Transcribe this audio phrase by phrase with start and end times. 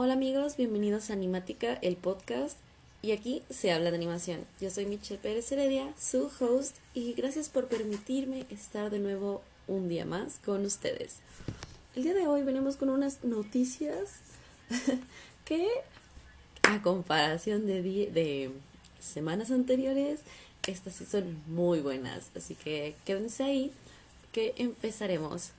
[0.00, 2.56] Hola amigos, bienvenidos a Animática, el podcast.
[3.02, 4.46] Y aquí se habla de animación.
[4.60, 9.88] Yo soy Michelle Pérez Heredia, su host, y gracias por permitirme estar de nuevo un
[9.88, 11.16] día más con ustedes.
[11.96, 14.20] El día de hoy venimos con unas noticias
[15.44, 15.66] que,
[16.62, 18.52] a comparación de,
[19.00, 20.20] semanas anteriores,
[20.68, 22.30] estas sí son muy buenas.
[22.36, 23.72] Así que quédense ahí,
[24.30, 25.50] que empezaremos.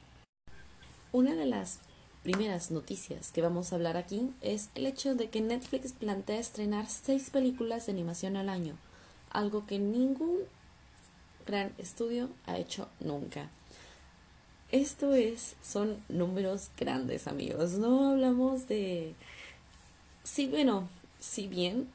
[1.12, 1.80] Una de las
[2.24, 6.88] primeras noticias que vamos a hablar aquí es el hecho de que Netflix plantea estrenar
[6.90, 8.76] seis películas de animación al año,
[9.32, 10.40] algo que ningún
[11.46, 13.50] gran estudio ha hecho nunca.
[14.72, 17.72] Esto es, son números grandes, amigos.
[17.72, 19.16] No hablamos de.
[20.24, 20.88] Sí, bueno,
[21.20, 21.88] si bien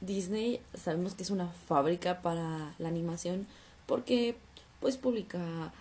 [0.00, 3.48] Disney sabemos que es una fábrica para la animación,
[3.86, 4.36] porque
[4.80, 5.72] pues publica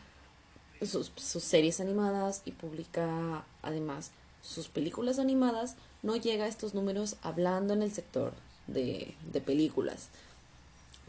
[0.86, 1.12] sus,
[1.44, 7.84] series animadas y publica además sus películas animadas, no llega a estos números hablando en
[7.84, 8.34] el sector
[8.68, 10.10] de, de películas.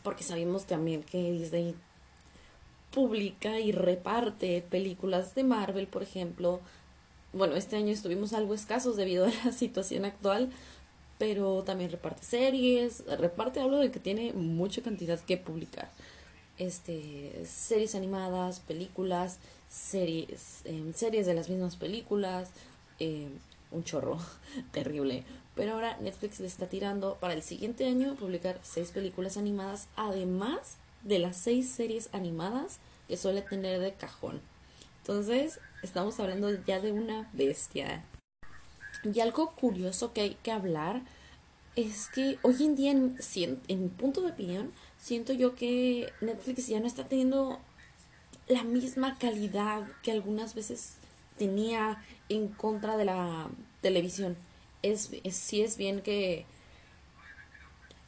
[0.03, 1.75] Porque sabemos también que Disney
[2.93, 6.61] publica y reparte películas de Marvel, por ejemplo.
[7.33, 10.51] Bueno, este año estuvimos algo escasos debido a la situación actual,
[11.19, 15.91] pero también reparte series, reparte algo de que tiene mucha cantidad que publicar.
[16.59, 19.39] Este, series animadas, películas,
[19.71, 22.51] series, em, series de las mismas películas,
[22.99, 23.31] em,
[23.71, 24.19] un chorro
[24.73, 25.25] terrible.
[25.55, 30.77] Pero ahora Netflix le está tirando para el siguiente año publicar seis películas animadas, además
[31.03, 34.41] de las seis series animadas que suele tener de cajón.
[35.01, 38.05] Entonces, estamos hablando ya de una bestia.
[39.03, 41.03] Y algo curioso que hay que hablar
[41.75, 43.17] es que hoy en día, en,
[43.69, 44.71] en punto de opinión,
[45.03, 47.59] siento yo que Netflix ya no está teniendo
[48.47, 50.95] la misma calidad que algunas veces
[51.37, 53.49] tenía en contra de la
[53.81, 54.37] televisión.
[54.83, 56.47] Es, es sí es bien que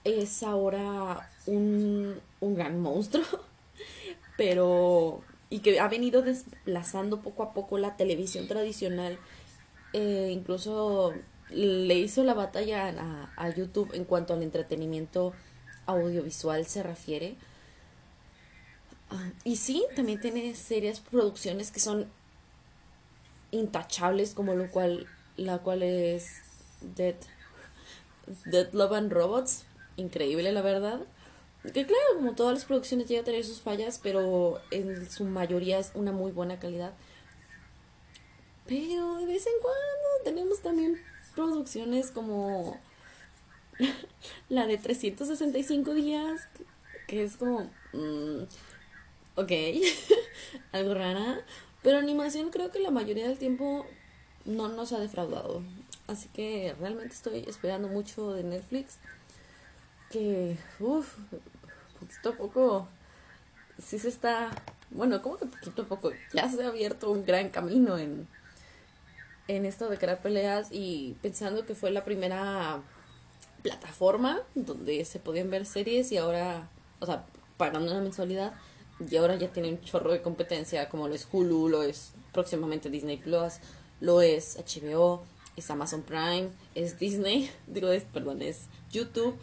[0.04, 3.24] es ahora un, un gran monstruo,
[4.36, 9.18] pero y que ha venido desplazando poco a poco la televisión tradicional.
[9.92, 11.12] Eh, incluso
[11.50, 15.32] le hizo la batalla a, a, YouTube en cuanto al entretenimiento
[15.86, 17.36] audiovisual se refiere.
[19.10, 22.08] Ah, y sí, también tiene serias producciones que son
[23.50, 25.06] intachables, como lo cual,
[25.36, 26.42] la cual es
[26.80, 27.16] Dead,
[28.46, 29.64] Dead Love and Robots.
[29.96, 31.00] Increíble, la verdad.
[31.62, 35.78] Que claro, como todas las producciones llega a tener sus fallas, pero en su mayoría
[35.78, 36.92] es una muy buena calidad.
[38.66, 41.00] Pero de vez en cuando tenemos también
[41.34, 42.78] producciones como
[44.48, 46.48] la de 365 días,
[47.06, 48.42] que es como, mm,
[49.36, 49.52] ok,
[50.72, 51.44] algo rara,
[51.82, 53.86] pero animación creo que la mayoría del tiempo
[54.44, 55.62] no nos ha defraudado.
[56.06, 58.98] Así que realmente estoy esperando mucho de Netflix.
[60.10, 61.16] Que, uff,
[61.98, 62.88] poquito a poco,
[63.82, 64.50] sí se está,
[64.90, 68.28] bueno, como que poquito a poco, ya se ha abierto un gran camino en,
[69.48, 72.80] en esto de crear peleas y pensando que fue la primera
[73.64, 76.68] plataforma donde se podían ver series y ahora,
[77.00, 77.24] o sea,
[77.56, 78.52] pagando una mensualidad
[79.00, 82.90] y ahora ya tiene un chorro de competencia como lo es Hulu, lo es próximamente
[82.90, 83.54] Disney Plus,
[84.02, 85.24] lo es HBO,
[85.56, 89.34] es Amazon Prime, es Disney, digo, es, perdón, es YouTube,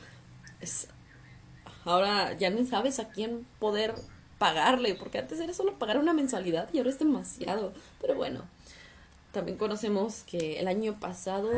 [1.83, 3.95] ahora ya no sabes a quién poder
[4.37, 8.43] pagarle, porque antes era solo pagar una mensualidad y ahora es demasiado, pero bueno,
[9.31, 11.49] también conocemos que el año pasado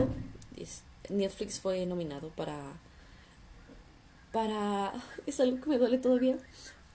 [1.14, 2.60] Netflix fue nominado para
[4.32, 4.94] para
[5.26, 6.38] es algo que me duele todavía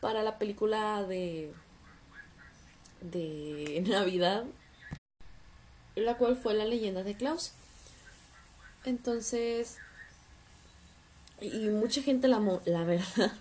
[0.00, 1.52] para la película de
[3.00, 4.44] de Navidad
[5.96, 7.52] la cual fue la leyenda de Klaus.
[8.84, 9.78] Entonces
[11.40, 13.32] y mucha gente la la verdad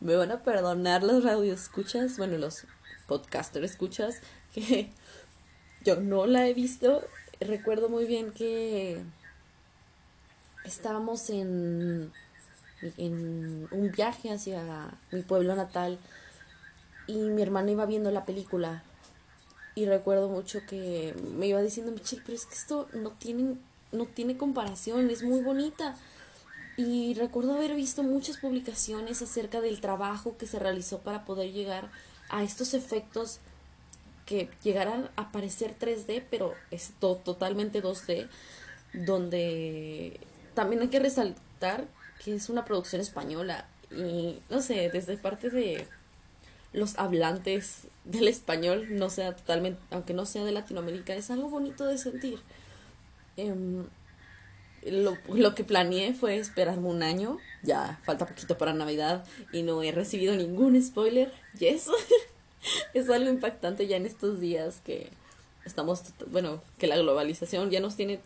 [0.00, 2.64] me van a perdonar los escuchas bueno los
[3.06, 4.20] podcaster escuchas
[4.54, 4.90] que
[5.84, 7.02] yo no la he visto.
[7.38, 9.00] Recuerdo muy bien que
[10.66, 12.12] estábamos en,
[12.96, 15.98] en un viaje hacia mi pueblo natal
[17.06, 18.82] y mi hermana iba viendo la película
[19.76, 23.58] y recuerdo mucho que me iba diciendo Michelle, pero es que esto no tiene,
[23.92, 25.94] no tiene comparación, es muy bonita.
[26.78, 31.90] Y recuerdo haber visto muchas publicaciones acerca del trabajo que se realizó para poder llegar
[32.30, 33.38] a estos efectos
[34.24, 38.28] que llegaran a parecer 3D, pero es totalmente 2D,
[38.94, 40.18] donde
[40.56, 41.86] también hay que resaltar
[42.24, 45.86] que es una producción española y no sé, desde parte de
[46.72, 51.86] los hablantes del español, no sea totalmente, aunque no sea de Latinoamérica, es algo bonito
[51.86, 52.40] de sentir.
[53.36, 53.84] Em,
[54.84, 57.38] lo, lo que planeé fue esperarme un año.
[57.62, 61.32] Ya falta poquito para Navidad y no he recibido ningún spoiler.
[61.58, 61.92] Y eso
[62.94, 65.10] es algo impactante ya en estos días que
[65.64, 68.20] estamos, bueno, que la globalización ya nos tiene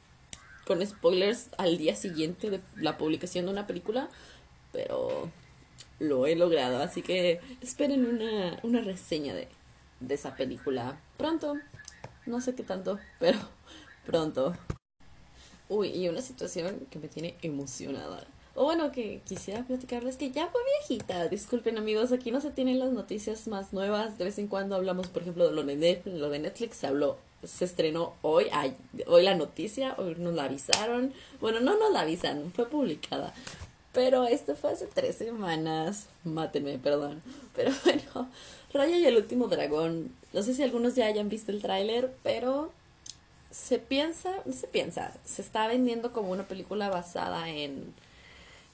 [0.70, 4.08] con spoilers al día siguiente de la publicación de una película,
[4.70, 5.28] pero
[5.98, 9.48] lo he logrado, así que esperen una, una reseña de,
[9.98, 11.56] de esa película pronto.
[12.24, 13.40] No sé qué tanto, pero
[14.06, 14.56] pronto.
[15.68, 18.24] Uy, y una situación que me tiene emocionada.
[18.54, 21.26] O bueno, que quisiera platicarles que ya fue viejita.
[21.26, 24.18] Disculpen amigos, aquí no se tienen las noticias más nuevas.
[24.18, 26.16] De vez en cuando hablamos, por ejemplo, de lo de Netflix.
[26.16, 28.46] Lo de Netflix se habló, se estrenó hoy,
[29.06, 31.12] hoy la noticia, hoy nos la avisaron.
[31.40, 33.32] Bueno, no nos la avisaron, fue publicada.
[33.92, 36.06] Pero esto fue hace tres semanas.
[36.24, 37.22] Mátenme, perdón.
[37.56, 38.30] Pero bueno,
[38.72, 40.14] Raya y el último dragón.
[40.32, 42.70] No sé si algunos ya hayan visto el tráiler, pero
[43.50, 47.92] se piensa, no se piensa, se está vendiendo como una película basada en,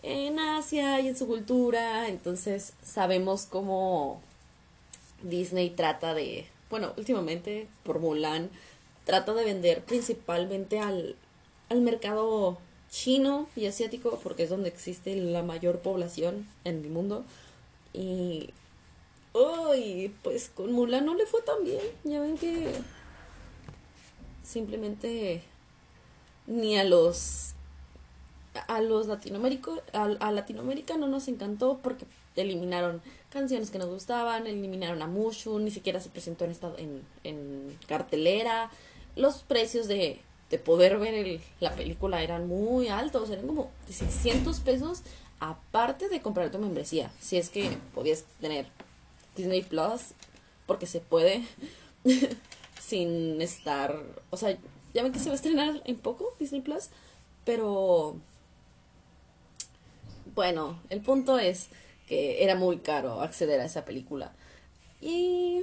[0.02, 4.20] en Asia y en su cultura, entonces sabemos cómo
[5.22, 8.50] Disney trata de, bueno, últimamente por Mulan,
[9.04, 11.16] trata de vender principalmente al,
[11.68, 12.58] al mercado
[12.90, 17.24] chino y asiático, porque es donde existe la mayor población en el mundo.
[17.92, 18.50] Y,
[19.32, 22.70] uy, pues con Mulan no le fue tan bien, ya ven que
[24.42, 25.42] simplemente
[26.46, 27.54] ni a los
[28.68, 35.02] a los latinoaméricos a, Latinoamérica no nos encantó porque eliminaron canciones que nos gustaban, eliminaron
[35.02, 38.70] a Mushu, ni siquiera se presentó en estado en, en cartelera,
[39.14, 45.02] los precios de, de poder ver la película eran muy altos, eran como 600 pesos
[45.40, 48.66] aparte de comprar tu membresía, si es que podías tener
[49.36, 50.12] Disney Plus,
[50.66, 51.44] porque se puede.
[52.86, 54.00] sin estar,
[54.30, 54.56] o sea,
[54.94, 56.88] ya ven que se va a estrenar en poco Disney Plus,
[57.44, 58.16] pero
[60.34, 61.68] bueno, el punto es
[62.06, 64.32] que era muy caro acceder a esa película.
[65.00, 65.62] Y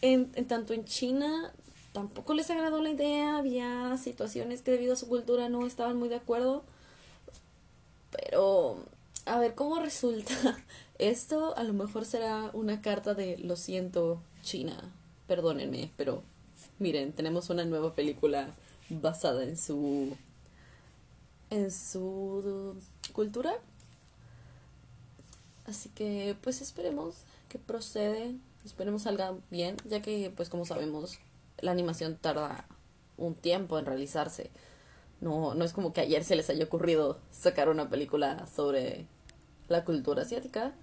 [0.00, 1.52] en, en, tanto en China
[1.92, 6.08] tampoco les agradó la idea, había situaciones que debido a su cultura no estaban muy
[6.08, 6.64] de acuerdo.
[8.10, 8.84] Pero
[9.26, 10.34] a ver cómo resulta.
[10.98, 14.92] Esto a lo mejor será una carta de lo siento, China.
[15.26, 16.22] Perdónenme, pero
[16.78, 18.48] miren, tenemos una nueva película
[18.88, 20.16] basada en su
[21.50, 22.76] en su
[23.12, 23.52] cultura.
[25.70, 27.14] Así que pues esperemos
[27.48, 28.34] que procede,
[28.64, 31.18] esperemos salga bien, ya que pues como sabemos
[31.58, 32.66] la animación tarda
[33.16, 34.50] un tiempo en realizarse.
[35.20, 39.06] No, no es como que ayer se les haya ocurrido sacar una película sobre
[39.68, 40.74] la cultura asiática.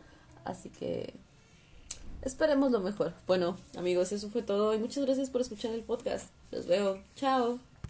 [0.45, 1.13] Así que
[2.21, 3.13] Esperemos lo mejor.
[3.25, 6.29] Bueno, amigos, eso fue todo y muchas gracias por escuchar el podcast.
[6.51, 7.01] Los veo.
[7.15, 7.59] Chao.